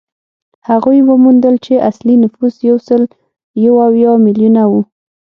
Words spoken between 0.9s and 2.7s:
وموندل چې اصلي نفوس